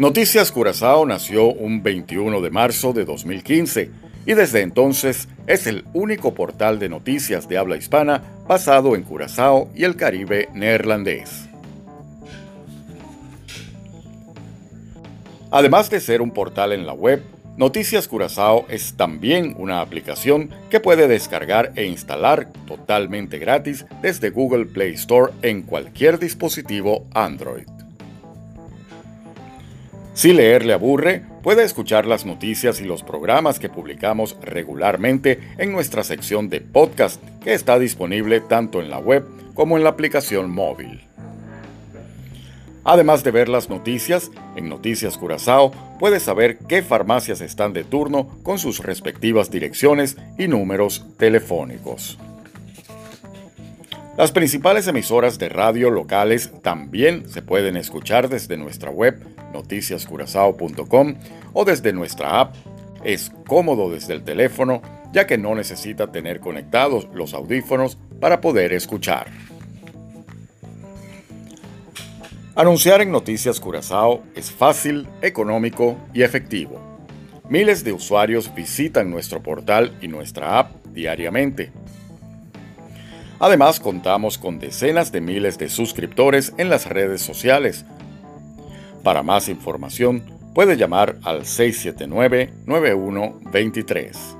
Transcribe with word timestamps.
Noticias 0.00 0.50
Curazao 0.50 1.04
nació 1.04 1.52
un 1.52 1.82
21 1.82 2.40
de 2.40 2.50
marzo 2.50 2.94
de 2.94 3.04
2015 3.04 3.90
y 4.24 4.32
desde 4.32 4.62
entonces 4.62 5.28
es 5.46 5.66
el 5.66 5.84
único 5.92 6.32
portal 6.32 6.78
de 6.78 6.88
noticias 6.88 7.46
de 7.50 7.58
habla 7.58 7.76
hispana 7.76 8.22
basado 8.48 8.96
en 8.96 9.02
Curazao 9.02 9.68
y 9.74 9.84
el 9.84 9.96
Caribe 9.96 10.48
neerlandés. 10.54 11.50
Además 15.50 15.90
de 15.90 16.00
ser 16.00 16.22
un 16.22 16.30
portal 16.30 16.72
en 16.72 16.86
la 16.86 16.94
web, 16.94 17.22
Noticias 17.58 18.08
Curazao 18.08 18.64
es 18.70 18.94
también 18.94 19.54
una 19.58 19.82
aplicación 19.82 20.48
que 20.70 20.80
puede 20.80 21.08
descargar 21.08 21.72
e 21.76 21.84
instalar 21.84 22.48
totalmente 22.66 23.38
gratis 23.38 23.84
desde 24.00 24.30
Google 24.30 24.64
Play 24.64 24.94
Store 24.94 25.34
en 25.42 25.60
cualquier 25.60 26.18
dispositivo 26.18 27.04
Android. 27.12 27.79
Si 30.20 30.34
leer 30.34 30.66
le 30.66 30.74
aburre, 30.74 31.22
puede 31.42 31.64
escuchar 31.64 32.04
las 32.04 32.26
noticias 32.26 32.78
y 32.82 32.84
los 32.84 33.02
programas 33.02 33.58
que 33.58 33.70
publicamos 33.70 34.36
regularmente 34.42 35.40
en 35.56 35.72
nuestra 35.72 36.04
sección 36.04 36.50
de 36.50 36.60
podcast 36.60 37.22
que 37.42 37.54
está 37.54 37.78
disponible 37.78 38.40
tanto 38.42 38.82
en 38.82 38.90
la 38.90 38.98
web 38.98 39.24
como 39.54 39.78
en 39.78 39.82
la 39.82 39.88
aplicación 39.88 40.50
móvil. 40.50 41.00
Además 42.84 43.24
de 43.24 43.30
ver 43.30 43.48
las 43.48 43.70
noticias, 43.70 44.30
en 44.56 44.68
Noticias 44.68 45.16
Curazao 45.16 45.70
puedes 45.98 46.24
saber 46.24 46.58
qué 46.68 46.82
farmacias 46.82 47.40
están 47.40 47.72
de 47.72 47.84
turno 47.84 48.28
con 48.42 48.58
sus 48.58 48.80
respectivas 48.80 49.50
direcciones 49.50 50.18
y 50.36 50.48
números 50.48 51.06
telefónicos. 51.16 52.18
Las 54.20 54.32
principales 54.32 54.86
emisoras 54.86 55.38
de 55.38 55.48
radio 55.48 55.88
locales 55.88 56.52
también 56.60 57.26
se 57.30 57.40
pueden 57.40 57.78
escuchar 57.78 58.28
desde 58.28 58.58
nuestra 58.58 58.90
web 58.90 59.18
noticiascurazao.com 59.54 61.14
o 61.54 61.64
desde 61.64 61.94
nuestra 61.94 62.38
app. 62.38 62.54
Es 63.02 63.32
cómodo 63.46 63.90
desde 63.90 64.12
el 64.12 64.22
teléfono 64.22 64.82
ya 65.14 65.26
que 65.26 65.38
no 65.38 65.54
necesita 65.54 66.12
tener 66.12 66.38
conectados 66.40 67.08
los 67.14 67.32
audífonos 67.32 67.96
para 68.20 68.42
poder 68.42 68.74
escuchar. 68.74 69.28
Anunciar 72.54 73.00
en 73.00 73.12
Noticias 73.12 73.58
Curazao 73.58 74.22
es 74.34 74.50
fácil, 74.50 75.08
económico 75.22 75.96
y 76.12 76.24
efectivo. 76.24 76.78
Miles 77.48 77.84
de 77.84 77.94
usuarios 77.94 78.54
visitan 78.54 79.10
nuestro 79.10 79.42
portal 79.42 79.96
y 80.02 80.08
nuestra 80.08 80.58
app 80.58 80.84
diariamente. 80.92 81.72
Además, 83.40 83.80
contamos 83.80 84.36
con 84.36 84.58
decenas 84.58 85.12
de 85.12 85.22
miles 85.22 85.56
de 85.58 85.70
suscriptores 85.70 86.52
en 86.58 86.68
las 86.68 86.84
redes 86.86 87.22
sociales. 87.22 87.86
Para 89.02 89.22
más 89.22 89.48
información, 89.48 90.22
puede 90.54 90.76
llamar 90.76 91.16
al 91.22 91.40
679-9123. 91.42 94.39